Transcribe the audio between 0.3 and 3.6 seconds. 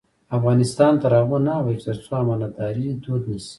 افغانستان تر هغو نه ابادیږي، ترڅو امانتداري دود نشي.